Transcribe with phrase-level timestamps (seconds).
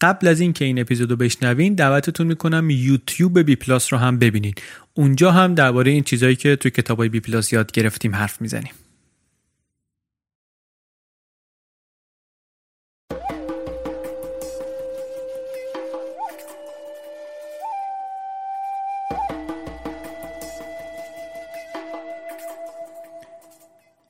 [0.00, 4.62] قبل از اینکه این اپیزودو بشنوین دعوتتون می‌کنم یوتیوب بی پلاس رو هم ببینید
[4.94, 8.72] اونجا هم درباره این چیزایی که توی کتابای بی پلاس یاد گرفتیم حرف می‌زنیم.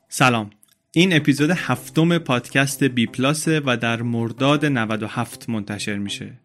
[0.09, 0.51] سلام.
[0.97, 6.41] این اپیزود هفتم پادکست بی پلاس و در مرداد 97 منتشر میشه.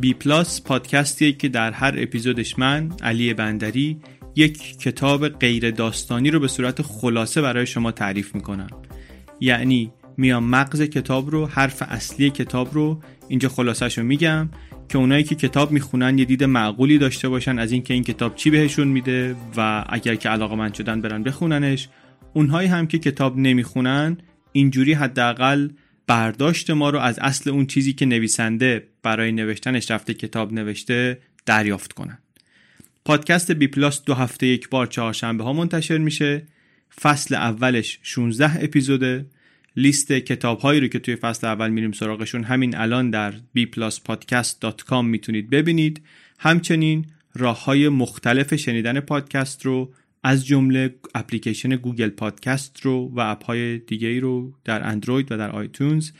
[0.00, 4.00] بی پلاس پادکستیه که در هر اپیزودش من علی بندری
[4.36, 8.70] یک کتاب غیر داستانی رو به صورت خلاصه برای شما تعریف می‌کنم.
[9.40, 14.48] یعنی میام مغز کتاب رو حرف اصلی کتاب رو اینجا خلاصش رو میگم
[14.88, 18.50] که اونایی که کتاب می‌خونن یه دید معقولی داشته باشن از اینکه این کتاب چی
[18.50, 21.88] بهشون میده و اگر که علاقه مند شدن برن بخوننش
[22.34, 24.16] اونهایی هم که کتاب نمی‌خونن
[24.52, 25.68] اینجوری حداقل
[26.06, 31.92] برداشت ما رو از اصل اون چیزی که نویسنده برای نوشتنش رفته کتاب نوشته دریافت
[31.92, 32.18] کنن.
[33.04, 36.46] پادکست بی پلاس دو هفته یک بار چهارشنبه ها منتشر میشه.
[37.00, 39.26] فصل اولش 16 اپیزوده
[39.76, 45.50] لیست کتاب هایی رو که توی فصل اول میریم سراغشون همین الان در bpluspodcast.com می‌تونید
[45.50, 46.02] ببینید.
[46.38, 49.92] همچنین راه های مختلف شنیدن پادکست رو
[50.24, 55.50] از جمله اپلیکیشن گوگل پادکست رو و اپ های دیگه رو در اندروید و در
[55.50, 56.10] آیتونز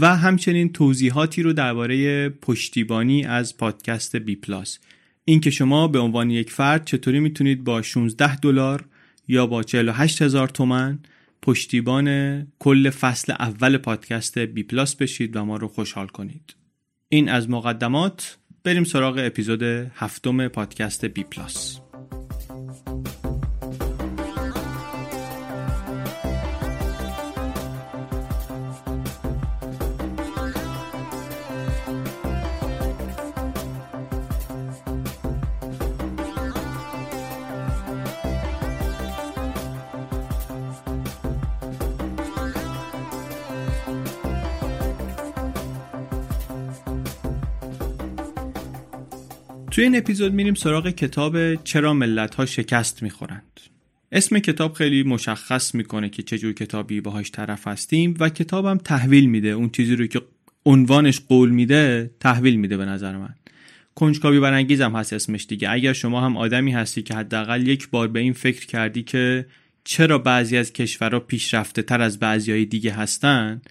[0.00, 4.78] و همچنین توضیحاتی رو درباره پشتیبانی از پادکست بی پلاس.
[5.24, 8.84] این که شما به عنوان یک فرد چطوری می‌تونید با 16 دلار
[9.28, 10.98] یا با 48 هزار تومن
[11.42, 16.54] پشتیبان کل فصل اول پادکست بی پلاس بشید و ما رو خوشحال کنید.
[17.08, 18.38] این از مقدمات.
[18.64, 21.87] بریم سراغ اپیزود هفتم پادکست بی پلاس.
[49.70, 53.60] توی این اپیزود میریم سراغ کتاب چرا ملت ها شکست می‌خورند.
[54.12, 59.26] اسم کتاب خیلی مشخص می‌کنه که چه جور کتابی باهاش طرف هستیم و کتابم تحویل
[59.26, 59.48] میده.
[59.48, 60.20] اون چیزی رو که
[60.66, 63.34] عنوانش قول میده تحویل میده به نظر من.
[63.94, 65.70] کنجکاوی برانگیزم هست اسمش دیگه.
[65.70, 69.46] اگر شما هم آدمی هستی که حداقل یک بار به این فکر کردی که
[69.84, 73.62] چرا بعضی از کشورها پیشرفته تر از بعضی های دیگه هستن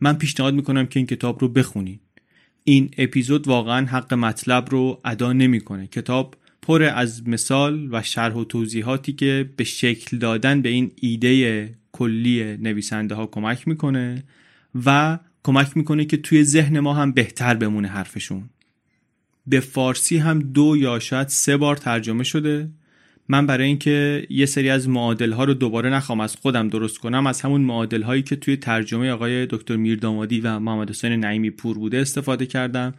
[0.00, 2.00] من پیشنهاد می‌کنم که این کتاب رو بخونید.
[2.64, 5.86] این اپیزود واقعا حق مطلب رو ادا نمی‌کنه.
[5.86, 11.74] کتاب پر از مثال و شرح و توضیحاتی که به شکل دادن به این ایده
[11.92, 14.24] کلی نویسنده ها کمک می‌کنه
[14.84, 18.50] و کمک می‌کنه که توی ذهن ما هم بهتر بمونه حرفشون.
[19.46, 22.70] به فارسی هم دو یا شاید سه بار ترجمه شده.
[23.32, 27.26] من برای اینکه یه سری از معادل ها رو دوباره نخوام از خودم درست کنم
[27.26, 31.78] از همون معادل هایی که توی ترجمه آقای دکتر میردامادی و محمد حسین نعیمی پور
[31.78, 32.94] بوده استفاده کردم.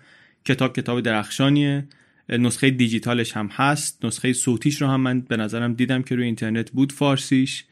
[0.45, 1.88] کتاب کتاب درخشانیه.
[2.30, 4.06] نسخه دیجیتالش هم هست.
[4.06, 7.65] نسخه صوتیش رو هم من به نظرم دیدم که روی اینترنت بود فارسیش.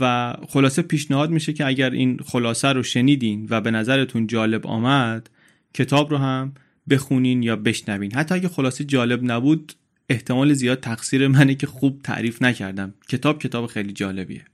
[0.00, 5.30] و خلاصه پیشنهاد میشه که اگر این خلاصه رو شنیدین و به نظرتون جالب آمد
[5.74, 6.52] کتاب رو هم
[6.90, 8.14] بخونین یا بشنوین.
[8.14, 9.72] حتی اگه خلاصه جالب نبود
[10.08, 12.94] احتمال زیاد تقصیر منه که خوب تعریف نکردم.
[13.08, 14.44] کتاب کتاب خیلی جالبیه.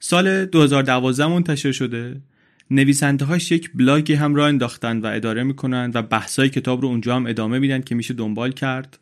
[0.00, 2.20] سال 2012 منتشر شده.
[2.70, 7.16] نویسنده هاش یک بلاگی هم راه انداختن و اداره می‌کنن و بحثای کتاب رو اونجا
[7.16, 8.98] هم ادامه میدن که میشه دنبال کرد.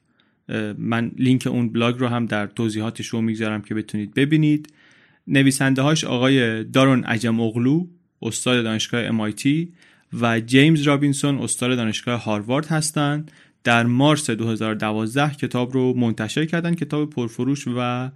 [0.79, 4.73] من لینک اون بلاگ رو هم در توضیحات شو می‌گذارم که بتونید ببینید.
[5.27, 7.87] نویسنده هاش آقای دارون عجم اوغلو
[8.23, 9.49] استاد دانشگاه MIT
[10.21, 13.31] و جیمز رابینسون استاد دانشگاه هاروارد هستند
[13.65, 18.11] در مارس 2012 کتاب رو منتشر کردن کتاب پرفروش و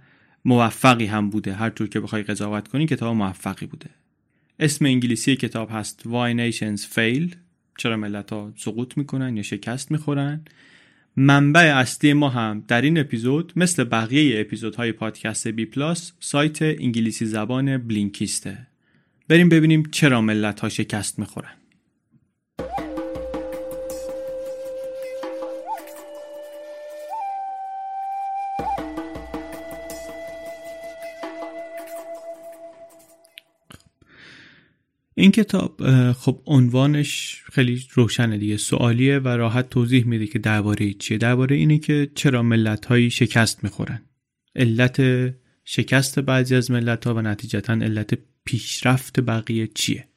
[0.45, 1.53] موفقی هم بوده.
[1.53, 3.89] هر طور که بخوای قضاوت کنی کتاب موفقی بوده.
[4.59, 7.35] اسم انگلیسی کتاب هست Why Nations Fail.
[7.77, 10.45] چرا ملت ها سقوط می‌کنن یا شکست می‌خورن؟
[11.15, 17.25] منبع اصلی ما هم در این اپیزود مثل بقیه اپیزودهای پادکست بی پلاس سایت انگلیسی
[17.25, 18.67] زبان بلینکیسته.
[19.27, 21.53] بریم ببینیم چرا ملت ها شکست می‌خورن.
[35.25, 35.81] این کتاب
[36.11, 41.17] خب عنوانش خیلی روشنه دیگه سوالیه و راحت توضیح میده که درباره چیه.
[41.17, 44.01] درباره اینه که چرا ملت هایی شکست می‌خورن.
[44.55, 45.01] علت
[45.63, 50.07] شکست بعضی از ملت ها و نتیجتا علت پیشرفت بقیه چیه؟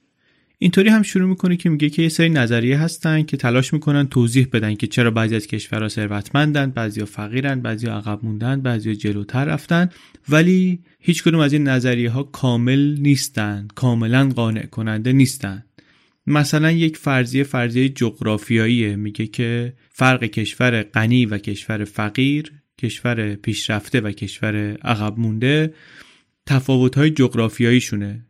[0.60, 4.46] اینطوری هم شروع می‌کنه که میگه که یه سری نظریه هستن که تلاش می‌کنن توضیح
[4.52, 9.88] بدن که چرا بعضی از کشورها ثروتمندن بعضیا فقیرن بعضیا عقب موندن بعضیا جلوتر رفتن
[10.28, 15.64] ولی هیچ کدوم از این نظریه ها کامل نیستن کاملا قانع کننده نیستن.
[16.26, 18.96] مثلا یک فرضیه فرضیه جغرافیاییه.
[18.96, 25.74] میگه که فرق کشور غنی و کشور فقیر کشور پیشرفته و کشور عقب مونده
[26.46, 28.27] تفاوت های جغرافیایی شونه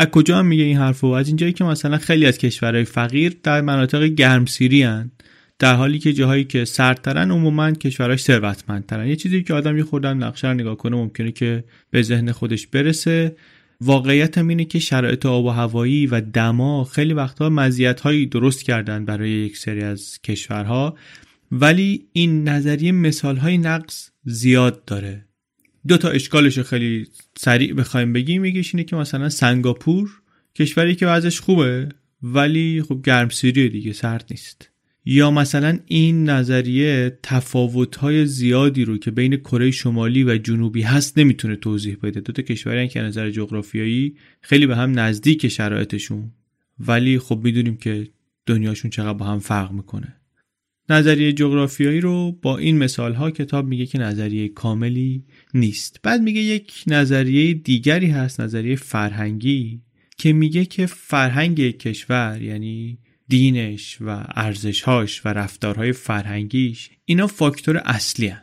[0.00, 3.60] از کجا هم میگه این حرفو؟ از اینجایی که مثلا خیلی از کشورهای فقیر در
[3.60, 5.10] مناطق گرمسیری هن.
[5.58, 9.06] در حالی که جاهایی که سردترن عموما کشورهاش ثروتمندترن.
[9.06, 13.36] یه چیزی که آدم یه خوردن نقشه نگاه کنه ممکنه که به ذهن خودش برسه.
[13.80, 18.62] واقعیت هم اینه که شرایط آب و هوایی و دما خیلی وقتها مزیت هایی درست
[18.62, 20.96] کردن برای یک سری از کشورها.
[21.52, 25.29] ولی این نظریه مثال های نقص زیاد داره.
[25.88, 27.06] دو تا اشکالش خیلی
[27.36, 28.44] سریع بخوایم بگیم.
[28.44, 30.10] یکیش اینه که مثلا سنگاپور
[30.54, 31.88] کشوری که وضعش خوبه
[32.22, 34.70] ولی خب گرمسیری دیگه سرد نیست.
[35.04, 41.56] یا مثلا این نظریه تفاوت‌های زیادی رو که بین کره شمالی و جنوبی هست نمی‌تونه
[41.56, 42.20] توضیح بده.
[42.20, 46.30] دو تا کشوری که نظر جغرافیایی خیلی به هم نزدیک شرایطشون
[46.78, 48.08] ولی خب می‌دونیم که
[48.46, 50.19] دنیاشون چقدر با هم فرق می‌کنه.
[50.90, 56.40] نظریه جغرافیایی رو با این مثال ها کتاب میگه که نظریه کاملی نیست بعد میگه
[56.40, 59.82] یک نظریه دیگری هست نظریه فرهنگی
[60.18, 62.98] که میگه که فرهنگ کشور یعنی
[63.28, 68.42] دینش و ارزشهاش و رفتارهای فرهنگیش اینا فاکتور اصلی هن.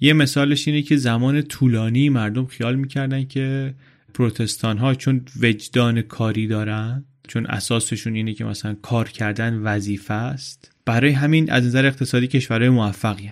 [0.00, 3.74] یه مثالش اینه که زمان طولانی مردم خیال می‌کردن که
[4.14, 10.77] پروتستان ها چون وجدان کاری دارن چون اساسشون اینه که مثلا کار کردن وظیفه است
[10.88, 13.30] برای همین از نظر اقتصادی کشورهای موفقی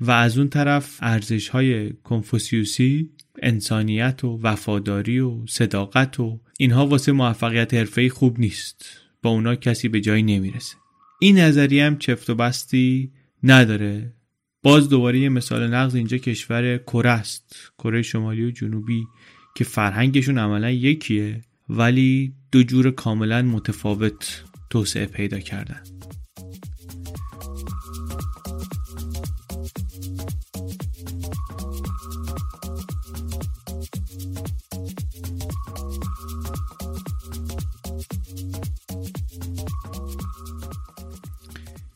[0.00, 3.10] و از اون طرف ارزش های کنفوسیوسی
[3.42, 8.86] انسانیت و وفاداری و صداقت و اینها واسه موفقیت حرفه‌ای خوب نیست.
[9.22, 10.74] با اونا کسی به جایی نمی‌رسه.
[11.20, 13.12] این نظریه هم چفت و بستی
[13.42, 14.12] نداره.
[14.62, 17.72] باز دوباره یه مثال نقض اینجا کشور کره است.
[17.78, 19.04] کره شمالی و جنوبی
[19.56, 25.82] که فرهنگشون عملا یکیه ولی دو جور کاملا متفاوت توسعه پیدا کردن.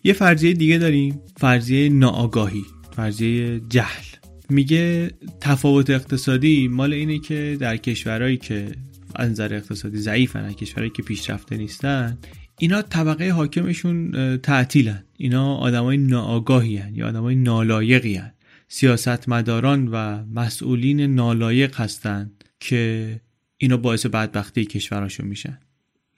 [0.05, 2.65] یه فرضیه دیگه داریم فرضیه ناآگاهی
[2.97, 4.05] فرضیه جهل.
[4.49, 8.69] میگه تفاوت اقتصادی مال اینه که در کشورهایی که
[9.15, 12.19] از نظر اقتصادی ضعیفن کشورهایی که پیشرفته نیستن
[12.59, 15.05] اینا طبقه حاکمشون تعطیلن.
[15.17, 18.33] اینا آدمای ناآگاهی هن یا آدمای نالایقی هن.
[18.69, 23.21] سیاستمداران و مسئولین نالایق هستند که
[23.57, 25.59] اینا باعث بدبختی کشورهاشون میشن.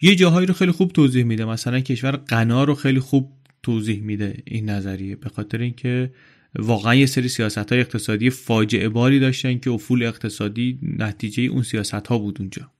[0.03, 1.45] یه جاهایی رو خیلی خوب توضیح میده.
[1.45, 5.17] مثلا کشور غنا رو خیلی خوب توضیح میده این نظریه.
[5.17, 6.13] به خاطر اینکه
[6.59, 12.07] واقعا یه سری سیاست های اقتصادی فاجعه باری داشتن که افول اقتصادی نتیجه اون سیاست
[12.07, 12.71] ها بود اونجا.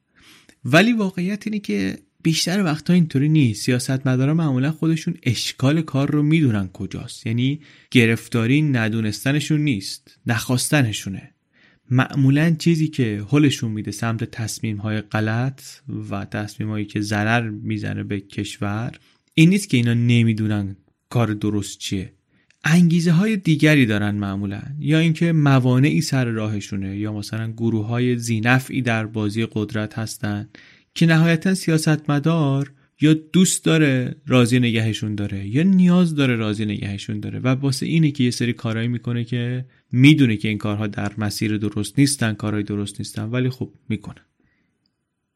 [0.65, 3.63] ولی واقعیت اینه که بیشتر وقتا اینطوری نیست.
[3.65, 7.27] سیاستمدارا معمولا خودشون اشکال کار رو می‌دونن کجاست.
[7.27, 7.61] یعنی
[7.91, 11.31] گرفتاری ندونستنشون نیست نخواستنشونه.
[11.91, 15.63] معمولا چیزی که حلشون میده سمت تصمیم های غلط
[16.11, 18.93] و تصمیم هایی که ضرر می‌زنه به کشور
[19.35, 20.77] این نیست که اینا نمی‌دونن
[21.09, 22.13] کار درست چیه.
[22.65, 24.63] انگیزه های دیگری دارن معمولا.
[24.79, 30.49] یا اینکه موانعی سر راهشونه یا مثلا گروه های زینفعی در بازی قدرت هستن
[30.95, 37.39] که نهایتا سیاستمدار یا دوست داره راضی نگهشون داره یا نیاز داره راضی نگهشون داره.
[37.39, 41.59] و واسه اینه که یه سری کارهایی می‌کنه که می‌دونه که این کارها در مسیر
[41.59, 44.21] درست نیستن کارهای درست نیستن ولی خب می‌کنه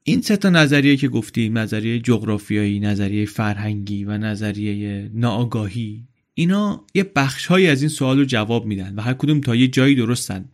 [0.09, 7.05] این سه تا نظریه که گفتیم نظریه جغرافیایی نظریه فرهنگی و نظریه ناآگاهی اینا یه
[7.17, 10.45] بخشهایی از این سوال رو جواب میدن و هر کدوم تا یه جایی درستن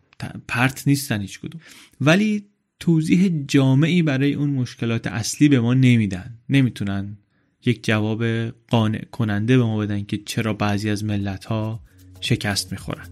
[0.49, 1.61] پرت نیستن هیچ کدوم.
[2.01, 2.45] ولی
[2.81, 6.39] توضیح جامعی برای اون مشکلات اصلی به ما نمیدن.
[6.49, 7.17] نمی‌تونن
[7.65, 8.25] یک جواب
[8.69, 11.81] قانع کننده به ما بدن که چرا بعضی از ملت ها
[12.21, 13.09] شکست می‌خورن.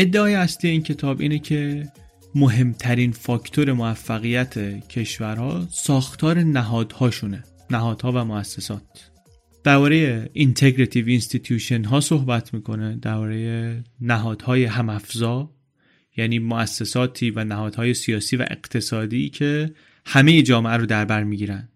[0.00, 1.88] ادعای اصلی این کتاب اینه که
[2.34, 9.10] مهمترین فاکتور موفقیت کشورها ساختار نهادهاشونه نهادها و مؤسسات.
[9.64, 15.50] درباره integrative institution ها صحبت می‌کنه درباره نهادهای همافزا
[16.16, 19.72] یعنی مؤسساتی و نهادهای سیاسی و اقتصادی که
[20.06, 21.68] همه جامعه رو در بر می‌گیرن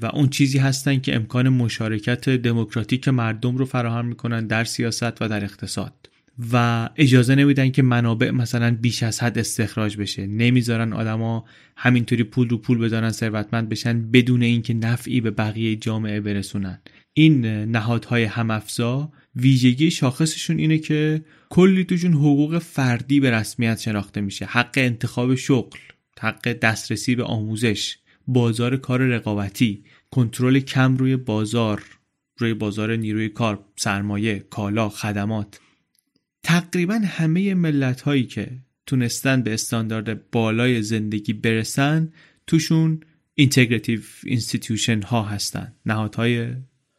[0.00, 5.28] و اون چیزی هستن که امکان مشارکت دموکراتیک مردم رو فراهم می‌کنن در سیاست و
[5.28, 6.15] در اقتصاد.
[6.52, 10.26] و اجازه نمیدن که منابع مثلا بیش از حد استخراج بشه.
[10.26, 11.44] نمی‌ذارن آدما
[11.76, 16.80] همینطوری پول رو پول بدارن ثروتمند بشن بدون اینکه نفعی به بقیه جامعه برسونن.
[17.12, 24.44] این نهادهای همافزا ویژگی شاخصشون اینه که کلی توشون حقوق فردی به رسمیت شناخته میشه.
[24.44, 25.78] حق انتخاب شغل
[26.20, 31.82] حق دسترسی به آموزش بازار کار رقابتی کنترل کم روی بازار
[32.38, 35.60] روی بازار نیروی کار سرمایه کالا خدمات.
[36.46, 38.50] تقریبا همه ملت هایی که
[38.86, 42.12] تونستن به استاندارد بالای زندگی برسن
[42.46, 43.00] توشون
[43.34, 45.72] integrative institution ها هستن.
[45.86, 46.48] نهادهای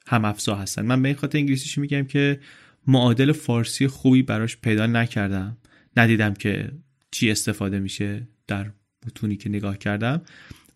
[0.07, 0.85] هم افزا هستن.
[0.85, 2.39] من به این خاطر انگلیسیش میگم که
[2.87, 5.57] معادل فارسی خوبی براش پیدا نکردم.
[5.97, 6.71] ندیدم که
[7.11, 8.71] چی استفاده میشه در
[9.05, 10.21] متونی که نگاه کردم.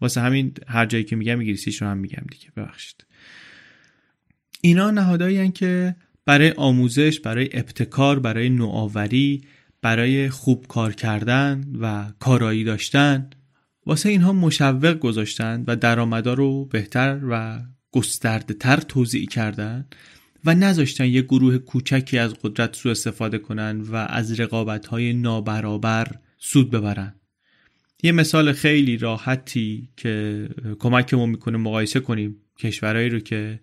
[0.01, 2.47] واسه همین هر جایی که میگم انگلیسیش رو هم میگم دیگه.
[2.57, 3.05] ببخشید.
[4.61, 9.41] اینا نهادهایی که برای آموزش برای ابتکار برای نوآوری
[9.81, 13.29] برای خوب کار کردن و کارایی داشتن.
[13.85, 17.61] واسه اینها مشوق گذاشتن و درآمدا رو بهتر و
[17.91, 19.87] گسترده تر توضیح کردن
[20.45, 26.07] و نذاشتن یه گروه کوچکی از قدرت سو استفاده کنن و از رقابت های نابرابر
[26.37, 27.15] سود ببرن.
[28.03, 30.47] یه مثال خیلی راحتی که
[30.79, 33.59] کمکمون می‌کنه مقایسه کنیم کشورهایی رو که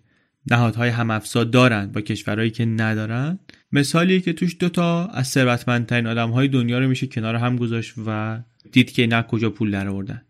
[0.47, 3.39] نهادهای همافزا دارن با کشورهایی که ندارن.
[3.71, 8.39] مثالی که توش دوتا از ثروتمندترین آدمهای دنیا رو میشه کنار هم گذاشت و
[8.71, 10.21] دید که از کجا پول در آوردن.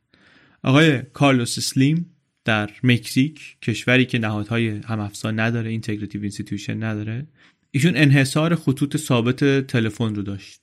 [0.63, 2.06] آقای کارلوس سلیم
[2.46, 7.28] در مکزیک کشوری که نهادهای همافزا نداره integrative institution نداره
[7.72, 10.62] ایشون انحصار خطوط ثابت تلفن رو داشت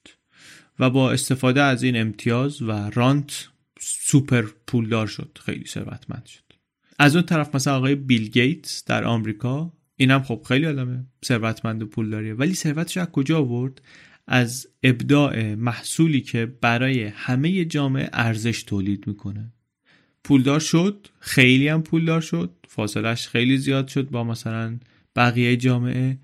[0.79, 3.49] و با استفاده از این امتیاز و رانت
[3.81, 6.46] سوپر پولدار شد خیلی ثروتمند شد.
[6.99, 11.87] از اون طرف مثلا آقای بیل گیتس در آمریکا اینم خب خیلی آدمه ثروتمند و
[11.87, 12.35] پولداریه.
[12.35, 13.83] ولی ثروتش از کجا آورد؟
[14.27, 19.53] از ابداع محصولی که برای همه جامعه ارزش تولید می‌کنه.
[20.25, 24.79] پولدار شد خیلی هم پولدار شد فاصلش خیلی زیاد شد با مثلا
[25.17, 26.19] بقیه جامعه.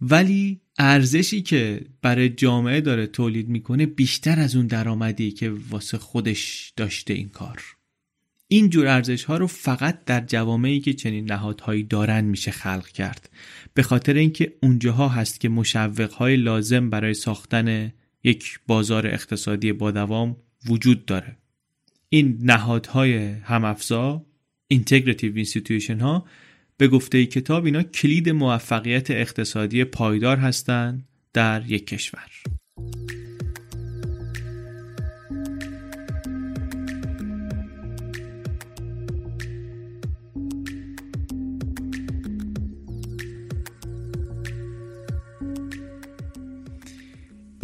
[0.00, 6.72] ولی ارزشی که برای جامعه داره تولید می‌کنه بیشتر از اون درآمدی که واسه خودش
[6.76, 7.62] داشته این کار.
[8.52, 13.30] این جور ارزش ها رو فقط در جوامعی که چنین نهادهایی دارن میشه خلق کرد.
[13.74, 17.92] به خاطر اینکه اونجاها هست که مشوق های لازم برای ساختن
[18.24, 20.36] یک بازار اقتصادی با دوام
[20.68, 21.36] وجود داره.
[22.08, 24.26] این نهادهای همافزا
[24.68, 26.26] integrative institution ها
[26.76, 32.28] به گفته کتاب اینا کلید موفقیت اقتصادی پایدار هستند در یک کشور.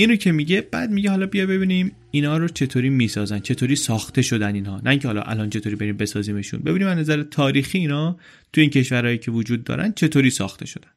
[0.01, 4.55] اینو که میگه بعد میگه حالا بیا ببینیم اینا رو چطوری می‌سازن چطوری ساخته شدن
[4.55, 4.81] اینها.
[4.85, 6.61] نه اینکه حالا الان چطوری بریم بسازیمشون.
[6.61, 8.19] ببینیم از نظر تاریخی اینا
[8.53, 10.89] تو این کشورهایی که وجود دارن چطوری ساخته شدن.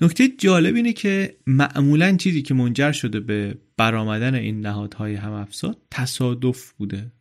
[0.00, 5.48] نکته جالب اینه که معمولا چیزی که منجر شده به برآمدن این نهادهای هم
[5.90, 7.12] تصادف بوده.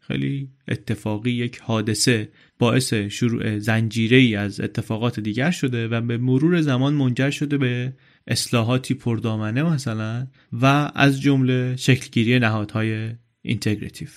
[0.00, 2.28] خیلی اتفاقی یک حادثه
[2.64, 7.92] باعث شروع زنجیره از اتفاقات دیگر شده و به مرور زمان منجر شده به
[8.26, 13.10] اصلاحاتی پردامنه مثلا و از جمله شکلگیری نهادهای
[13.42, 14.08] اینتگراتیو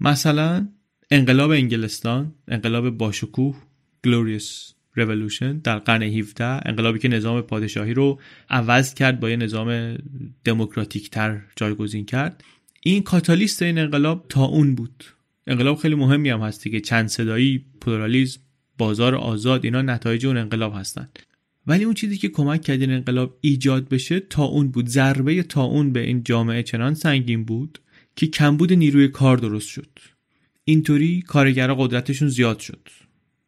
[0.00, 0.68] مثلا
[1.10, 3.56] انقلاب انگلستان انقلاب باشکوه
[4.04, 9.98] Glorious Revolution در قرن 17 انقلابی که نظام پادشاهی رو عوض کرد با یه نظام
[10.44, 12.44] دموکراتیک تر جایگزین کرد.
[12.80, 15.04] این کاتالیست این انقلاب طاعون بود.
[15.48, 18.40] انقلاب خیلی مهمی هم هستش که چند صدایی پلورالیزم
[18.78, 21.18] بازار آزاد اینا نتایج اون انقلاب هستند
[21.68, 24.88] ولی اون چیزی که کمک کرد این انقلاب ایجاد بشه طاعون بود.
[24.88, 27.78] ضربه طاعون به این جامعه چنان سنگین بود
[28.16, 29.98] که کمبود نیروی کار درست شد.
[30.64, 32.88] اینطوری کارگرها قدرتشون زیاد شد.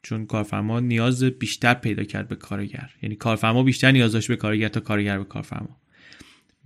[0.02, 2.90] چون کارفرما نیاز بیشتر پیدا کرد به کارگر.
[3.02, 5.80] یعنی کارفرما بیشتر نیاز داشت به کارگر تا کارگر به کارفرما.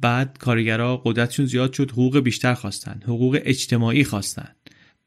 [0.00, 4.48] بعد کارگرها قدرتشون زیاد شد حقوق بیشتر خواستن حقوق اجتماعی خواستن.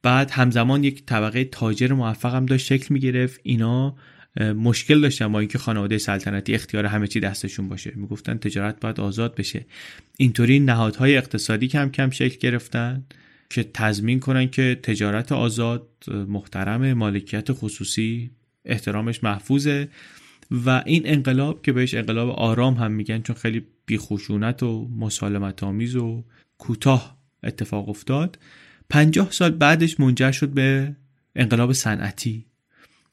[0.02, 3.96] بعد همزمان یک طبقه تاجر موفق هم داشت شکل می گرفت اینا
[4.42, 7.94] مشکل داشتن با اینکه خانواده سلطنتی اختیار همه چی دستشون باشه.
[7.96, 9.66] می‌گفتن تجارت باید آزاد بشه.
[10.18, 13.04] اینطوری نهادهای اقتصادی کم کم شکل گرفتن
[13.50, 18.32] که تضمین کنن که تجارت آزاد محترم مالکیت خصوصی
[18.66, 19.88] احترامش محفوظه.
[20.66, 25.96] و این انقلاب که بهش انقلاب آرام هم میگن چون خیلی بیخشونت و مسالمت آمیز
[25.96, 26.24] و
[26.58, 28.40] کوتاه اتفاق افتاد
[28.90, 30.96] پنجاه سال بعدش منجر شد به
[31.36, 32.46] انقلاب صنعتی.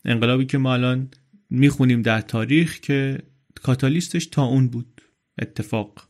[0.04, 1.08] انقلابی که ما الان
[1.50, 3.18] می‌خونیم در تاریخ که
[3.62, 5.00] کاتالیستش تا اون بود.
[5.38, 6.08] اتفاق.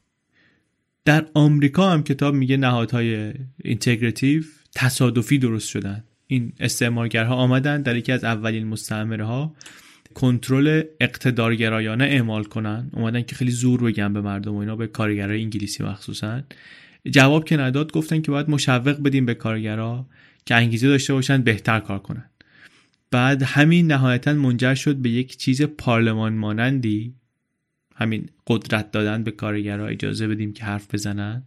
[1.05, 3.33] در آمریکا هم کتاب میگه نهادهای
[3.65, 4.43] اینتگراتیو
[4.75, 6.05] تصادفی درست شدن.
[6.27, 9.57] این استعمارگرها آمدن در یکی از اولین مستعمره ها
[10.15, 12.91] کنترل اقتدارگرایانه اعمال کنن.
[12.93, 16.43] اومدن که خیلی زور بگن به مردم و اینا به کارگرای انگلیسی مخصوصا.
[17.11, 20.07] جواب که نداد گفتن که باید مشوق بدیم به کارگرا
[20.47, 22.31] که انگیزه داشته باشن بهتر کار کنن.
[23.11, 27.15] بعد همین نهایتا منجر شد به یک چیز پارلمان مانندی
[27.97, 31.43] همین قدرت دادن به کارگرها اجازه بدیم که حرف بزنن.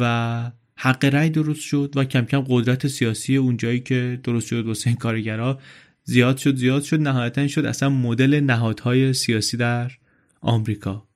[0.00, 4.88] و حق رأی درست شد و کم کم قدرت سیاسی اونجایی که درست شد واسه
[4.88, 5.58] این کارگرها
[6.04, 7.00] زیاد شد زیاد شد.
[7.00, 9.92] نهایتا شد اصلا مدل نهادهای سیاسی در
[10.40, 11.09] آمریکا.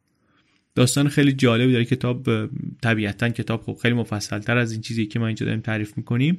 [0.74, 1.84] داستان خیلی جالبی داره.
[1.84, 2.28] کتاب
[2.82, 6.38] طبیعتا کتاب خب خیلی مفصلتر از این چیزی که ما اینجا داریم تعریف می‌کنیم.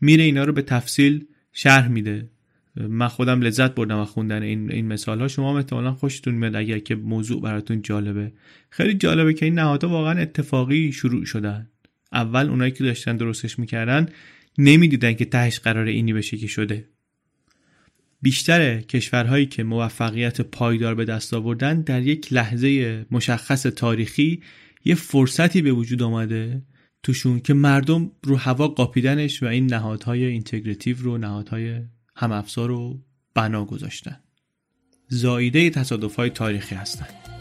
[0.00, 2.28] میره اینا رو به تفصیل شرح میده.
[2.76, 6.56] من خودم لذت بردم از خوندن این این مثال ها شما هم احتمالا خوشتون میاد
[6.56, 8.32] اگر که موضوع براتون جالبه.
[8.70, 11.70] خیلی جالبه که این نهادها واقعا اتفاقی شروع شدن.
[12.12, 14.08] اول اونایی که داشتن درستش می‌کردن
[14.58, 16.84] نمی‌دیدن که تهش قرار اینی بشه که شده.
[18.22, 24.42] بیشتر کشورهایی که موفقیت پایدار به دست آوردن در یک لحظه مشخص تاریخی
[24.84, 26.62] یه فرصتی به وجود آمده
[27.02, 31.80] توشون که مردم رو هوا قاپیدنش و این نهادهای اینتگراتیو رو نهادهای
[32.16, 33.00] هم افزار رو
[33.34, 34.20] بنا گذاشتن.
[35.08, 37.33] زایده تصادف های تاریخی هستند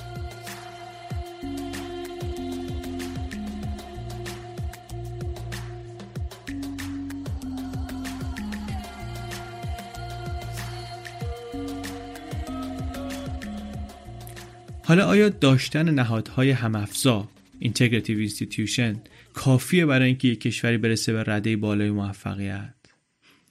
[14.85, 17.29] حالا آیا داشتن نهادهای همافزا
[17.61, 18.95] Integrative Institution
[19.33, 22.73] کافیه برای اینکه یک کشوری برسه به رده بالای موفقیت؟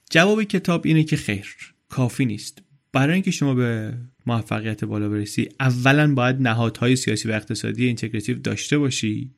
[0.09, 1.55] جواب کتاب اینه که خیر
[1.89, 2.61] کافی نیست.
[2.91, 3.93] برای اینکه شما به
[4.25, 9.31] موفقیت بالا برسی اولا باید نهادهای سیاسی و اقتصادی integrative داشته باشی.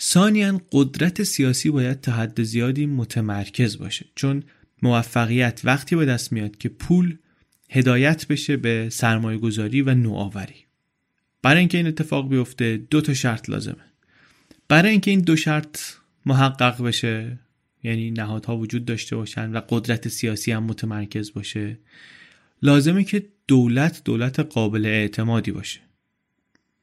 [0.00, 4.06] ثانیا قدرت سیاسی باید تا حد زیادی متمرکز باشه.
[4.14, 4.42] چون
[4.82, 7.16] موفقیت وقتی به دست میاد که پول
[7.70, 10.63] هدایت بشه به سرمایه گذاری و نوآوری.
[11.44, 13.84] برای اینکه این اتفاق بیفته دو تا شرط لازمه.
[14.68, 15.80] برای اینکه این دو شرط
[16.26, 17.38] محقق بشه
[17.82, 21.78] یعنی نهادها وجود داشته باشن و قدرت سیاسی هم متمرکز باشه
[22.62, 25.80] لازمه که دولت دولت قابل اعتمادی باشه.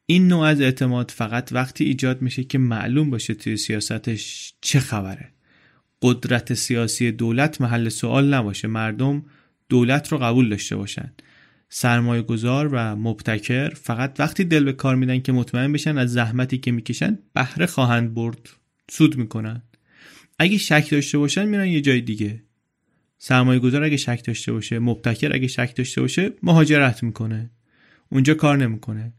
[0.05, 5.29] این نوع از اعتماد فقط وقتی ایجاد میشه که معلوم باشه توی سیاستش چه خبره.
[6.01, 8.67] قدرت سیاسی دولت محل سوال نباشه.
[8.67, 9.25] مردم
[9.69, 11.11] دولت رو قبول داشته باشن.
[11.73, 16.57] سرمایه گذار و مبتکر فقط وقتی دل به کار میدن که مطمئن بشن از زحمتی
[16.57, 18.49] که می‌کشن بهره خواهند برد.
[18.89, 19.61] سود می‌کنن.
[20.39, 22.43] اگه شک داشته باشن میرن یه جای دیگه.
[23.17, 27.49] سرمایه گذار اگه شک داشته باشه مبتکر اگه شک داشته باشه مهاجرت می‌کنه.
[28.09, 29.13] اونجا کار نمی‌کنه.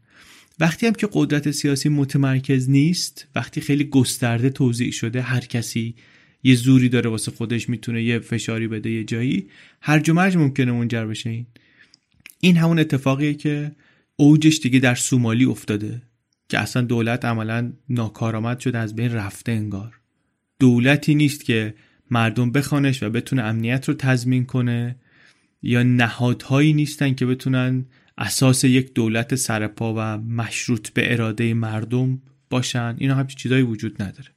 [0.59, 5.95] وقتی هم که قدرت سیاسی متمرکز نیست وقتی خیلی گسترده توضیح شده هر کسی
[6.43, 9.47] یه زوری داره واسه خودش می‌تونه یه فشاری بده یه جایی
[9.81, 11.45] هر مرج ممکنه منجر بشه این.
[12.43, 13.71] این همون اتفاقیه که
[14.15, 16.01] اوجش دیگه در سومالی افتاده
[16.49, 19.99] که اصلا دولت عملا ناکارآمد شده از بین رفته انگار.
[20.59, 21.73] دولتی نیست که
[22.11, 24.95] مردم بخوانش و بتونه امنیت رو تضمین کنه
[25.61, 27.85] یا نهادهایی نیستن که بتونن
[28.17, 32.95] اساس یک دولت سرپا و مشروط به اراده مردم باشن.
[32.97, 34.29] اینا همچین چیزایی وجود نداره.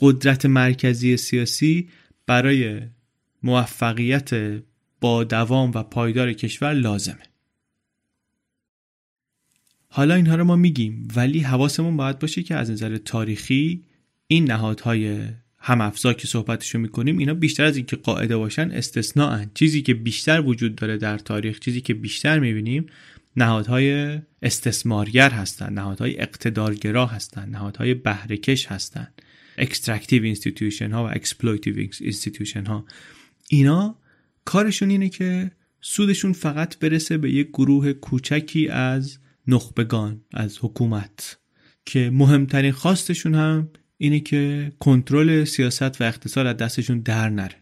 [0.00, 1.88] قدرت مرکزی سیاسی
[2.26, 2.80] برای
[3.42, 4.30] موفقیت
[5.00, 7.22] با دوام و پایدار کشور لازمه.
[9.88, 13.84] حالا اینها رو ما میگیم ولی حواسمون باید باشه که از نظر تاریخی
[14.26, 15.18] این نهادهای
[15.58, 20.40] هم افزا که صحبتشو می‌کنیم اینا بیشتر از اینکه قاعده باشن استثناء چیزی که بیشتر
[20.40, 22.86] وجود داره در تاریخ چیزی که بیشتر می‌بینیم
[23.36, 29.22] نهادهای استثمارگر هستند نهادهای اقتدارگرا هستند نهادهای بهرهکش هستند
[29.58, 32.84] extractive institution ها و exploitive institution ها.
[33.48, 33.96] اینا
[34.44, 35.50] کارشون اینه که
[35.80, 41.38] سودشون فقط برسه به یک گروه کوچکی از نخبگان از حکومت.
[41.84, 47.56] که مهمترین خواستشون هم اینه که کنترل سیاست و اقتصاد از دستشون در نره.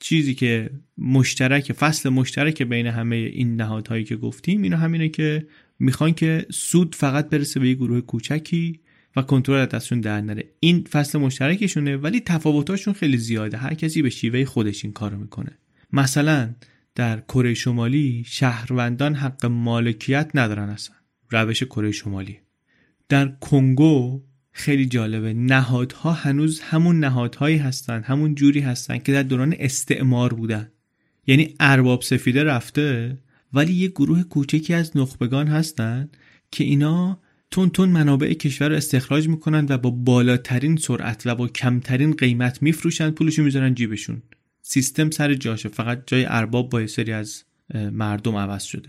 [0.00, 5.46] چیزی که مشترک فصل مشترک بین همه این نهادهایی که گفتیم اینا همینه که
[5.78, 8.80] می‌خوان که سود فقط برسه به یه گروه کوچکی
[9.16, 10.44] و کنترل دستشون در نره.
[10.60, 13.56] این فصل مشترکشونه ولی تفاوتاشون خیلی زیاده.
[13.56, 15.58] هر کسی به شیوه خودش این کارو می‌کنه.
[15.92, 16.54] مثلا
[16.94, 20.96] در کره شمالی شهروندان حق مالکیت ندارن اصلا.
[21.30, 22.38] روش کره شمالی.
[23.08, 24.22] در کنگو
[24.52, 25.32] خیلی جالبه.
[25.32, 30.70] نهادها هنوز همون نهادهایی هستن همون جوری هستن که در دوران استعمار بودن.
[31.26, 33.18] یعنی ارباب سفیده رفته
[33.52, 36.08] ولی یه گروه کوچکی از نخبگان هستن
[36.50, 37.20] که اینا
[37.50, 42.62] تون تون منابع کشور رو استخراج می‌کنن و با بالاترین سرعت و با کمترین قیمت
[42.62, 44.22] میفروشن پولشو می‌ذارن جیبشون.
[44.68, 48.88] سیستم سر جاشه فقط جای ارباب با سری از مردم عوض شده.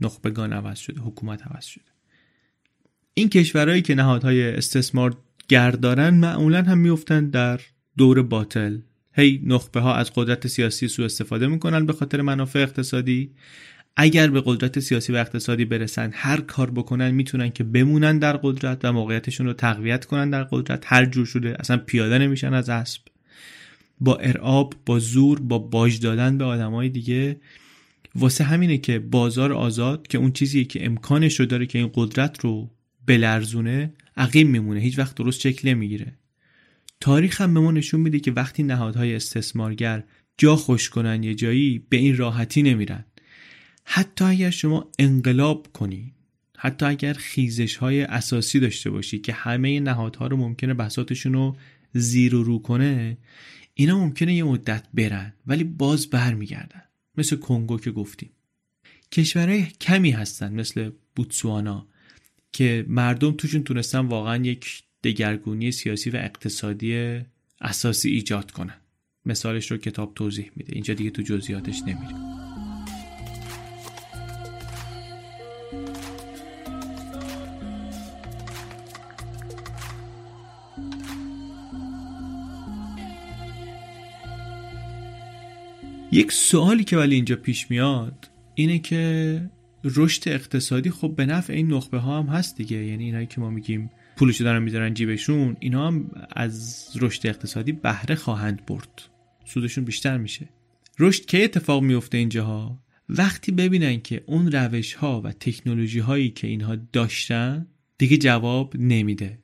[0.00, 1.84] نخبگان عوض شده حکومت عوض شده.
[3.14, 5.16] این کشورهایی که نهادهای استثمار
[5.48, 7.60] گردارن معمولا هم میفتن در
[7.96, 8.78] دور باطل.
[9.12, 13.30] هی نخبه ها از قدرت سیاسی سوء استفاده می‌کنن به خاطر منافع اقتصادی.
[13.96, 18.84] اگر به قدرت سیاسی و اقتصادی برسن هر کار بکنن می‌تونن که بمونن در قدرت
[18.84, 20.84] و موقعیتشون رو تقویت کنن در قدرت.
[20.86, 23.00] هر جور شده اصلا پیاده نمیشن از اسب.
[24.00, 27.40] با ارعاب با زور با باج دادن به آدمای دیگه.
[28.14, 32.40] واسه همینه که بازار آزاد که اون چیزیه که امکانش رو داره که این قدرت
[32.40, 32.70] رو
[33.06, 36.12] بلرزونه عقیم میمونه هیچ وقت درست شکل نمی‌گیره.
[37.00, 40.04] تاریخ هم به ما نشون میده که وقتی نهادهای استثمارگر
[40.38, 43.04] جا خوش کنن یه جایی به این راحتی نمیرن.
[43.84, 46.12] حتی اگر شما انقلاب کنی
[46.56, 51.56] حتی اگر خیزش های اساسی داشته باشی که همه نهادها رو ممکنه بساتشون رو
[51.92, 53.16] زیر و رو کنه
[53.80, 56.82] اینا ممکنه یه مدت برن ولی باز برمیگردن.
[57.16, 58.30] مثل کنگو که گفتیم.
[59.12, 61.86] کشورهای کمی هستن مثل بوتسوانا
[62.52, 67.20] که مردم توشون تونستن واقعا یک دگرگونی سیاسی و اقتصادی
[67.60, 68.80] اساسی ایجاد کنن.
[69.24, 70.72] مثالش رو کتاب توضیح میده.
[70.72, 72.37] اینجا دیگه تو جزئیاتش نمیره.
[86.12, 89.50] یک سوالی که ولی اینجا پیش میاد اینه که
[89.84, 92.76] رشد اقتصادی خب به نفع این نخبه ها هم هست دیگه.
[92.76, 98.14] یعنی اینایی که ما میگیم پولشو دارن می‌ذارن جیبشون اینا هم از رشد اقتصادی بهره
[98.14, 99.02] خواهند برد.
[99.44, 100.48] سودشون بیشتر میشه.
[100.98, 106.46] رشد که اتفاق میفته اینجاها؟ وقتی ببینن که اون روش ها و تکنولوژی هایی که
[106.46, 107.66] اینها داشتن
[107.98, 109.38] دیگه جواب نمیده.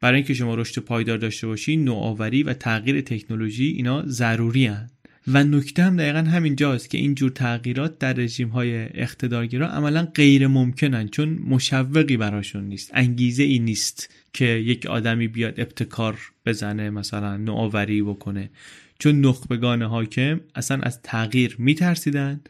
[0.00, 4.90] برای اینکه شما رشد پایدار داشته باشی نوآوری و تغییر تکنولوژی اینا ضروری هن.
[5.32, 10.46] و نکته هم دقیقا همین جاست که اینجور تغییرات در رژیم های اقتدارگرا عملا غیر
[10.46, 17.36] ممکنن چون مشوقی براشون نیست انگیزه ای نیست که یک آدمی بیاد ابتکار بزنه مثلا
[17.36, 18.50] نوآوری بکنه.
[18.98, 22.40] چون نخبگان حاکم اصلا از تغییر میترسیدن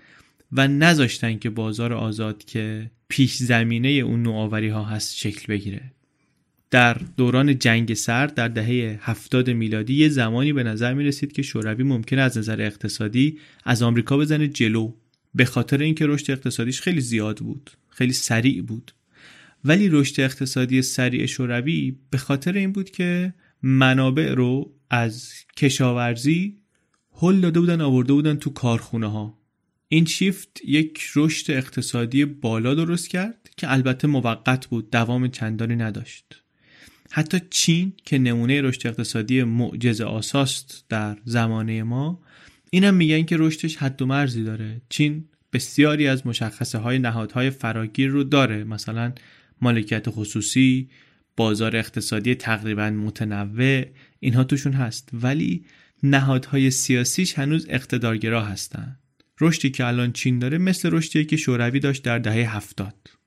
[0.52, 5.80] و نذاشتن که بازار آزاد که پیش زمینه اون نوآوری ها هست شکل بگیره.
[6.70, 11.42] در دوران جنگ سرد در دهه هفتاد میلادی یه زمانی به نظر می رسید که
[11.42, 14.92] شوروی ممکن از نظر اقتصادی از آمریکا بزنه جلو
[15.34, 18.92] به خاطر اینکه رشد اقتصادیش خیلی زیاد بود خیلی سریع بود.
[19.64, 26.58] ولی رشد اقتصادی سریع شوروی به خاطر این بود که منابع رو از کشاورزی
[27.12, 29.38] هل داده بودن آورده بودن تو کارخونه ها
[29.88, 36.42] این شیفت یک رشد اقتصادی بالا درست کرد که البته موقت بود دوام چندانی نداشت.
[37.10, 42.20] حتی چین که نمونه رشد اقتصادی معجزه آساست در زمانه ما
[42.70, 44.80] اینم میگن که رشدش حد و مرزی داره.
[44.88, 48.64] چین بسیاری از مشخصه های نهادهای فراگیر رو داره.
[48.64, 49.12] مثلا
[49.60, 50.88] مالکیت خصوصی
[51.36, 53.84] بازار اقتصادی تقریبا متنوع
[54.20, 55.08] اینها توشون هست.
[55.12, 55.64] ولی
[56.02, 58.96] نهادهای سیاسیش هنوز اقتدارگرا هستن.
[59.40, 63.17] رشدی که الان چین داره مثل رشدی که شوروی داشت در دهه هفتاد.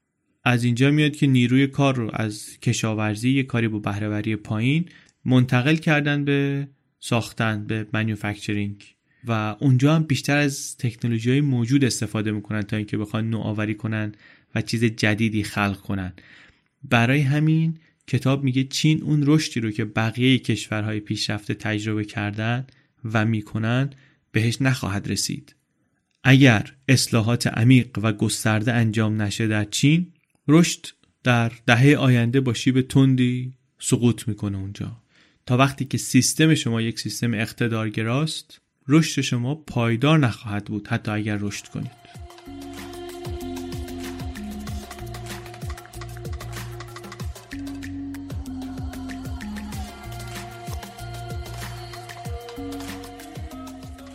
[0.43, 4.85] از اینجا میاد که نیروی کار رو از کشاورزی یک کاری با بهرهوری پایین
[5.25, 6.67] منتقل کردن به
[6.99, 8.95] ساختن به منیوفکچرینگ
[9.27, 14.11] و اونجا هم بیشتر از تکنولوژی های موجود استفاده می‌کنن تا اینکه بخوان نوآوری کنن
[14.55, 16.13] و چیز جدیدی خلق کنن.
[16.83, 17.77] برای همین
[18.07, 22.67] کتاب میگه چین اون رشدی رو که بقیه کشورهای پیشرفته تجربه کردن
[23.13, 23.89] و می‌کنن
[24.31, 25.55] بهش نخواهد رسید.
[26.23, 30.07] اگر اصلاحات عمیق و گسترده انجام نشه در چین
[30.47, 30.85] رشد
[31.23, 35.01] در دهه آینده با شیب تندی سقوط می‌کنه اونجا.
[35.45, 41.37] تا وقتی که سیستم شما یک سیستم اقتدارگراست رشد شما پایدار نخواهد بود حتی اگر
[41.41, 42.01] رشد کنید.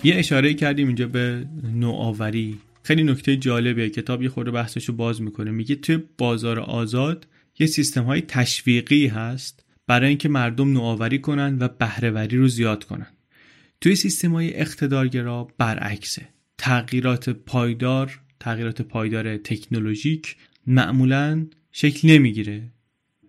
[0.05, 2.59] یه اشاره کردیم اینجا به نوآوری.
[2.87, 3.91] خیلی نکته جالبه.
[3.91, 5.51] کتاب یه خورده بحثشو باز می‌کنه.
[5.51, 7.27] میگه توی بازار آزاد
[7.59, 13.07] یه سیستم های تشویقی هست برای اینکه مردم نوآوری کنن و بهرهوری رو زیاد کنن.
[13.81, 16.29] توی سیستم های اقتدارگرا برعکسه.
[16.59, 22.73] تغییرات پایدار تغییرات پایدار تکنولوژیک معمولا شکل نمی‌گیره.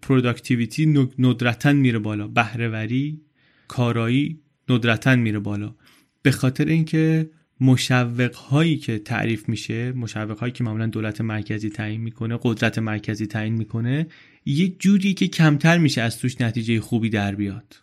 [0.02, 2.28] productivity ندرتا میره بالا.
[2.28, 3.22] بهرهوری
[3.68, 4.40] کارایی
[4.70, 5.76] ندرتا میره بالا.
[6.22, 7.30] به خاطر اینکه
[7.62, 13.28] مشوق هایی که تعریف میشه مشوق هایی که معمولا دولت مرکزی تعیین می‌کنه قدرت مرکزی
[13.28, 14.08] تعیین می‌کنه
[14.46, 17.76] یه جوری که کمتر میشه از توش نتیجه خوبی در بیاد.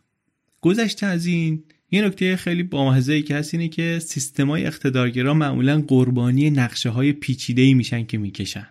[0.61, 5.85] گذشته از این یه نکته خیلی بامزه ای که هست اینه که سیستمای اقتدارگرا معمولا
[5.89, 8.67] قربانی نقشه های پیچیده ای میشن که می‌کشن.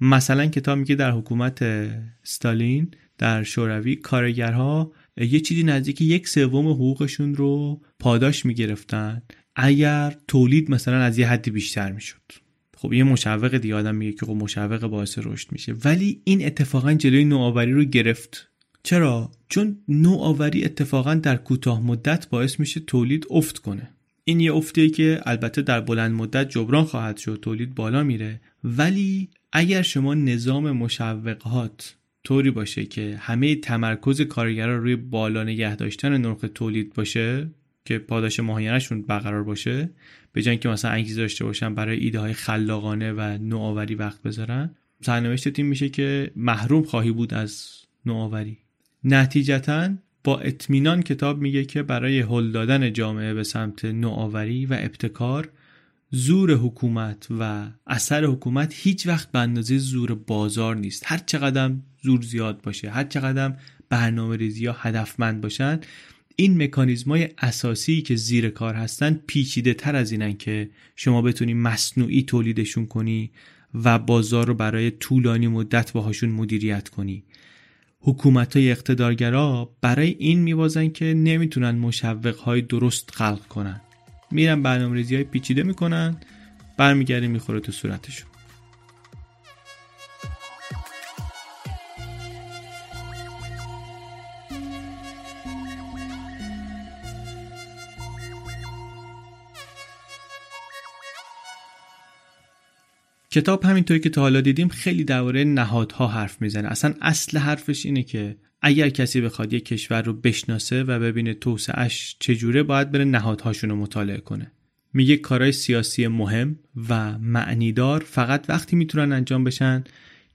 [0.00, 1.64] مثلا کتاب میگه در حکومت
[2.22, 9.22] ستالین در شوروی کارگرها یه چیزی نزدیک یک سوم حقوقشون رو پاداش می‌گرفتن.
[9.56, 12.22] اگر تولید مثلا از یه حدی بیشتر می‌شد.
[12.76, 15.74] خب یه مشوق دیگه آدم میگه که خب مشوق باعث رشد میشه.
[15.84, 18.48] ولی این اتفاقا جلوی نوآوری رو گرفت.
[18.82, 23.90] چرا؟ چون نوآوری اتفاقا در کوتاه مدت باعث میشه تولید افت کنه.
[24.24, 28.40] این یه افته که البته در بلند مدت جبران خواهد شد تولید بالا میره.
[28.64, 36.16] ولی اگر شما نظام مشوقات طوری باشه که همه تمرکز کارگران روی بالا نگه داشتن
[36.16, 37.50] نرخ تولید باشه
[37.86, 39.90] که پاداش ماهیانشون برقرار باشه
[40.32, 44.70] به جای اینکه مثلا انگیزه داشته باشن برای ایده های خلاقانه و نوآوری وقت بذارن
[45.00, 47.68] سرنوشت تیم میشه که محروم خواهی بود از
[48.06, 48.58] نوآوری.
[49.04, 49.90] نتیجتا
[50.24, 55.48] با اطمینان کتاب میگه که برای هل دادن جامعه به سمت نوآوری و ابتکار
[56.10, 61.02] زور حکومت و اثر حکومت هیچ وقت به اندازه زور بازار نیست.
[61.06, 61.72] هر چقدر
[62.02, 63.52] زور زیاد باشه هر چقدر
[63.88, 65.80] برنامه ریزی ها هدفمند باشن
[66.36, 71.54] این مکانیزم های اساسی که زیر کار هستن پیچیده تر از اینن که شما بتونی
[71.54, 73.30] مصنوعی تولیدشون کنی
[73.74, 77.24] و بازار رو برای طولانی مدت باهاشون مدیریت کنی.
[78.00, 83.80] حکومت های اقتدارگرا برای این میوازن که نمی‌تونن مشوق های درست خلق کنن.
[84.30, 86.16] میرن برنامه ریزی های پیچیده می‌کنن
[86.76, 88.28] برمیگردی می‌خوره تو صورتشون.
[103.36, 106.68] کتاب همینطوری که تا حالا دیدیم خیلی درباره نهادها حرف می‌زنه.
[106.68, 112.16] اصلا اصل حرفش اینه که اگر کسی بخواد یک کشور رو بشناسه و ببینه توسعهش
[112.18, 114.52] چجوره باید بره نهادهاشون رو مطالعه کنه.
[114.92, 119.84] میگه کارهای سیاسی مهم و معنیدار فقط وقتی می‌تونن انجام بشن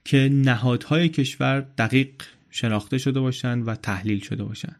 [0.05, 2.09] که نهادهای کشور دقیق
[2.49, 4.75] شناخته شده باشن و تحلیل شده باشن.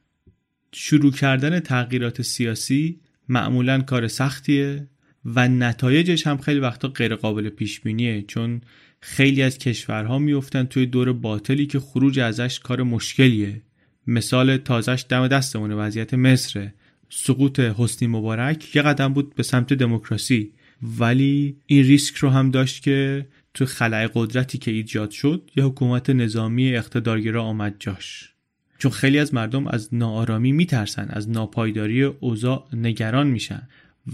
[0.72, 4.88] شروع کردن تغییرات سیاسی معمولا کار سختیه.
[5.26, 8.62] و نتایجش هم خیلی وقتا غیر قابل پیش بینیه چون
[9.02, 13.62] خیلی از کشورها میفتن توی دور باطلی که خروج ازش کار مشکلیه.
[14.08, 16.70] مثال تازش دم دستمونه وضعیت مصر
[17.10, 20.52] سقوط حسنی مبارک یه قدم بود به سمت دموکراسی.
[21.00, 26.10] ولی این ریسک رو هم داشت که تو خلع قدرتی که ایجاد شد یه حکومت
[26.10, 28.34] نظامی اقتدارگرا آمد جاش.
[28.78, 33.68] چون خیلی از مردم از ناآرامی میترسن از ناپایداری اوضاع نگران میشن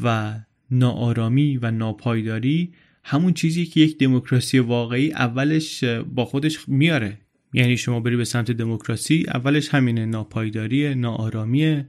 [0.03, 0.39] و
[0.71, 7.17] ناآرامی و ناپایداری همون چیزی که یک دموکراسی واقعی اولش با خودش میاره.
[7.53, 11.87] یعنی شما بری به سمت دموکراسی اولش همینه ناپایداری ناآرامیه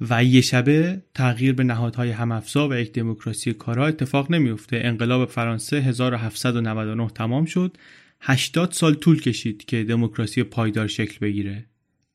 [0.00, 4.80] و یه شبه تغییر به نهادهای همافزا و یک دموکراسی کارا اتفاق نمیفته.
[4.84, 7.76] انقلاب فرانسه 1799 تمام شد.
[8.20, 11.64] 80 سال طول کشید که دموکراسی پایدار شکل بگیره.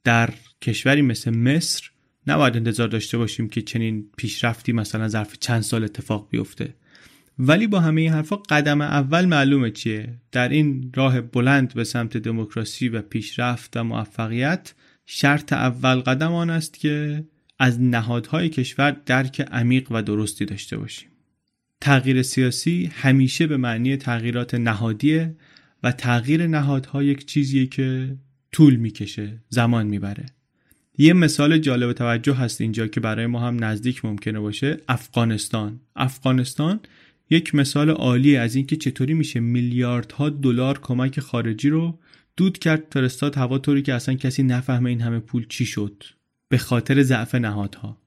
[0.03, 0.29] در
[0.61, 1.90] کشوری مثل مصر
[2.27, 6.73] نباید انتظار داشته باشیم که چنین پیشرفتی مثلا ظرف چند سال اتفاق بیفته.
[7.39, 12.17] ولی با همه این حرفا قدم اول معلومه چیه؟ در این راه بلند به سمت
[12.17, 14.73] دموکراسی و پیشرفت و موفقیت
[15.05, 17.23] شرط اول قدم آن است که
[17.59, 21.09] از نهادهای کشور درک عمیق و درستی داشته باشیم.
[21.81, 25.35] تغییر سیاسی همیشه به معنی تغییرات نهادیه
[25.83, 28.17] و تغییر نهادها یک چیزیه که
[28.51, 30.25] طول می‌کشه زمان می‌بره.
[30.97, 34.77] یه مثال جالب توجه هست اینجا که برای ما هم نزدیک ممکنه باشه.
[34.87, 35.79] افغانستان.
[35.95, 36.79] افغانستان
[37.29, 41.99] یک مثال عالی از اینکه چطوری میشه میلیاردها دلار کمک خارجی رو
[42.37, 46.03] دود کرد فرستاد هوا طوری که اصلا کسی نفهمه این همه پول چی شد.
[46.49, 47.97] به خاطر ضعف نهادها.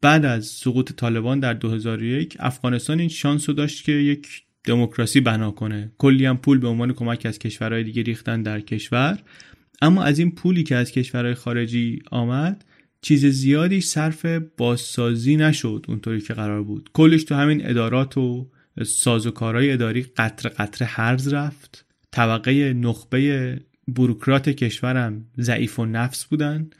[0.00, 5.50] بعد از سقوط طالبان در 2001 افغانستان این شانس رو داشت که یک دموکراسی بنا
[5.50, 5.92] کنه.
[5.98, 9.18] کلی هم پول به عنوان کمک از کشورهای دیگه ریختن در کشور.
[9.82, 12.64] اما از این پولی که از کشورهای خارجی آمد
[13.02, 16.90] چیز زیادی صرف بازسازی نشد اونطوری که قرار بود.
[16.92, 18.48] کلش تو همین ادارات و
[18.86, 21.84] سازوکارهای اداری قطر قطر هرز رفت.
[22.10, 26.70] طبقه نخبه بروکرات کشورم ضعیف و نفس بودن.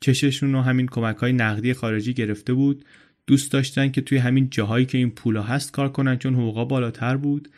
[0.00, 2.84] چششون رو همین کمک های نقدی خارجی گرفته بود.
[3.26, 7.16] دوست داشتن که توی همین جاهایی که این پولا هست کار کنن چون حقوقا بالاتر
[7.16, 7.48] بود.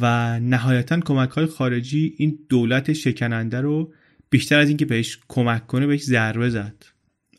[0.00, 3.92] و نهایتا کمک های خارجی این دولت شکننده رو
[4.30, 6.84] بیشتر از اینکه بهش کمک کنه بهش ضربه زد.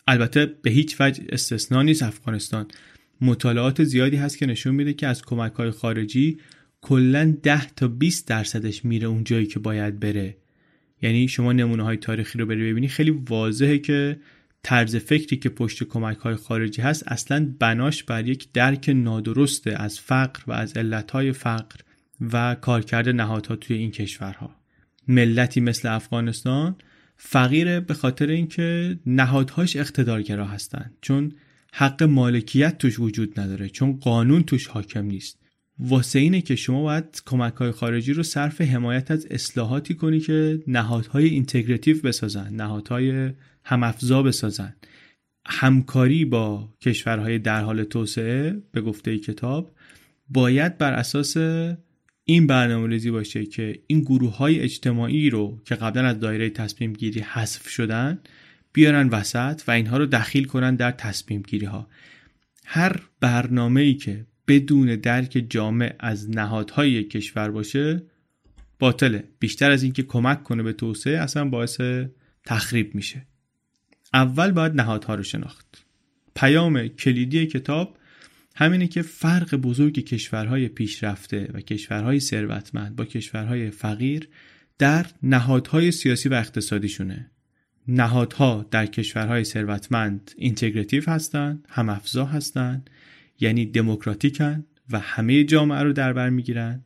[0.08, 2.68] البته به هیچ وجه استثنا نیست افغانستان.
[3.22, 6.40] مطالعات زیادی هست که نشون میده که از کمک های خارجی
[6.82, 10.38] کلا 10 تا 20 درصدش میره اون جایی که باید بره.
[11.02, 14.20] یعنی شما نمونه های تاریخی رو بری ببینی خیلی واضحه که
[14.64, 20.00] طرز فکری که پشت کمک های خارجی هست اصلا بناش بر یک درک نادرسته از
[20.00, 21.76] فقر و از علت فقر
[22.34, 24.59] و کارکرد نهادها توی این کشورها.
[25.10, 26.76] ملتی مثل افغانستان
[27.18, 31.32] فقیره به خاطر اینکه نهادهاش اقتدارگرا هستند چون
[31.74, 33.70] حق مالکیت توش وجود نداره.
[33.70, 35.40] چون قانون توش حاکم نیست.
[35.80, 40.64] واسه اینه که شما باید کمک های خارجی رو صرف حمایت از اصلاحاتی کنی که
[40.68, 43.32] نهادهای اینتگراتیو بسازن نهادهای
[43.64, 44.76] همافزا بسازن.
[45.46, 49.72] همکاری با کشورهای در حال توسعه به گفته کتاب
[50.30, 51.38] باید بر اساس
[52.30, 56.94] این برنامه ریزی باشه که این گروه های اجتماعی رو که قبلا از دایره تصمیم
[56.94, 58.20] گیری حذف شدن
[58.74, 61.88] بیارن وسط و اینها رو دخیل کنن در تصمیم گیری ها
[62.66, 68.04] هر برنامه ای که بدون درک جامع از نهادهای کشور باشه
[68.80, 69.24] باطله.
[69.40, 71.82] بیشتر از اینکه کمک کنه به توسعه اصلا باعث
[72.46, 73.26] تخریب میشه.
[74.14, 75.86] اول باید نهادها رو شناخت.
[76.36, 77.98] پیام کلیدی کتاب
[78.60, 84.30] همینه که فرق بزرگ کشورهای پیشرفته و کشورهای ثروتمند با کشورهای فقیر
[84.78, 87.32] در نهادهای سیاسی و اقتصادیشونه.
[87.88, 92.90] نهادها در کشورهای ثروتمند اینتگراتیو هستند هم افزا هستند
[93.40, 96.84] یعنی دموکراتیکن و همه جامعه رو در بر می‌گیرن.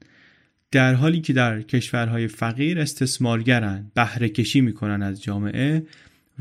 [0.72, 5.86] در حالی که در کشورهای فقیر استثمارگرن بهره کشی می‌کنن از جامعه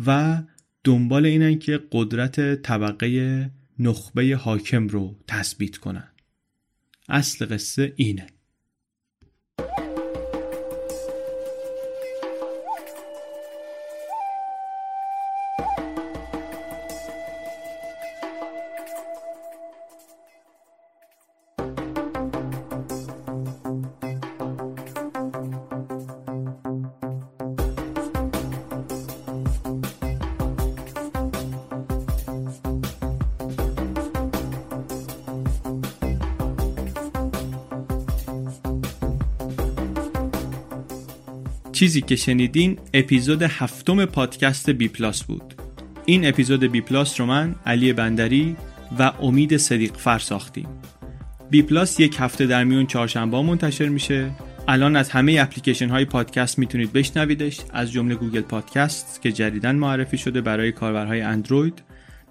[0.07, 0.43] و
[0.85, 6.13] دنبال اینن که قدرت طبقه نخبه حاکم رو تثبیت کنن.
[7.09, 8.27] اصل قصه اینه.
[41.83, 45.55] چیزی که شنیدین اپیزود هفتم پادکست بی پلاس بود.
[46.07, 48.57] این اپیزود بی پلاس رو من علی بندری
[48.99, 50.69] و امید صدیق فر ساختیم.
[51.51, 54.31] بی پلاس یک هفته در میون چهارشنبه منتشر میشه.
[54.69, 57.61] الان از همه اپلیکیشن های پادکست می‌تونید بشنویدش.
[57.73, 61.83] از جمله گوگل پادکست که جدیدا معرفی شده برای کاربرهای اندروید.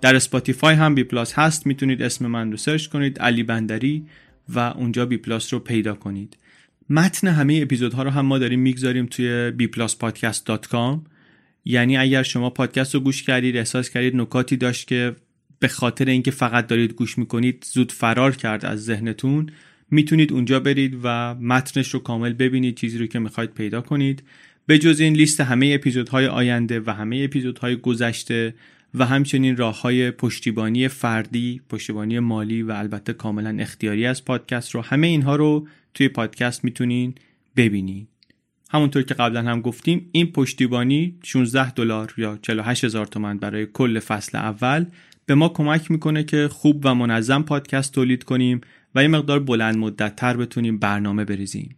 [0.01, 1.67] در اسپاتیفای هم بی پلاس هست.
[1.67, 4.05] می‌تونید اسم من رو سرچ کنید علی بندری
[4.49, 6.37] و اونجا بی پلاس رو پیدا کنید.
[6.89, 10.99] متن همه اپیزودها رو هم ما داریم می‌گذاریم توی bpluspodcast.com
[11.65, 15.15] یعنی اگر شما پادکست رو گوش کردید احساس کردید نکاتی داشت که
[15.59, 19.49] به خاطر اینکه فقط دارید گوش می‌کنید زود فرار کرد از ذهنتون
[19.91, 24.23] می‌تونید اونجا برید و متنش رو کامل ببینید چیزی رو که می‌خواید پیدا کنید.
[24.65, 28.53] به جز این لیست همه اپیزودهای آینده و همه اپیزودهای گذشته
[28.93, 34.81] و همچنین راه های پشتیبانی فردی پشتیبانی مالی و البته کاملا اختیاری از پادکست رو
[34.81, 37.15] همه اینها رو توی پادکست می‌تونین
[37.55, 38.07] ببینید
[38.69, 43.99] همونطور که قبلا هم گفتیم این پشتیبانی 16 دلار یا 48 هزار تومن برای کل
[43.99, 44.85] فصل اول
[45.25, 48.61] به ما کمک می‌کنه که خوب و منظم پادکست تولید کنیم
[48.95, 51.75] و یه مقدار بلند مدت تر بتونیم برنامه بریزیم.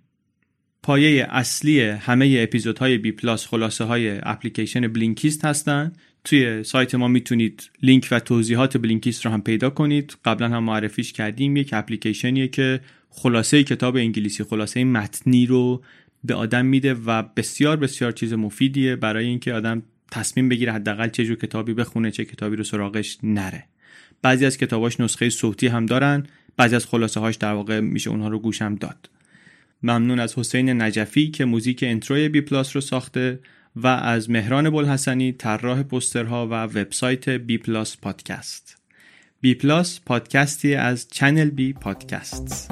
[0.83, 5.93] پایه اصلی همه اپیزودهای بی پلاس خلاصه های اپلیکیشن بلینکیست هستن
[6.23, 10.17] توی سایت ما می‌تونید لینک و توضیحات بلینکیست رو هم پیدا کنید.
[10.25, 11.57] قبلا هم معرفیش کردیم.
[11.57, 15.83] یک اپلیکیشنیه که خلاصه کتاب انگلیسی خلاصه متنی رو
[16.23, 21.25] به آدم میده و بسیار بسیار چیز مفیدیه برای اینکه آدم تصمیم بگیره حداقل چه
[21.25, 23.63] جور کتابی بخونه چه کتابی رو سراغش نره.
[24.21, 26.23] بعضی از کتاباش نسخه صوتی هم دارن
[26.57, 29.09] بعضی از خلاصه هاش در واقع میشه اونها رو گوشم داد.
[29.83, 33.39] ممنون از حسین نجفی که موزیک intro ی بی پلاس رو ساخته.
[33.75, 38.77] و از مهران بلحسنی طراح پوسترها و وبسایت بی پلاس پادکست.
[39.41, 42.71] بی پلاس پادکستی از چنل بی پادکست.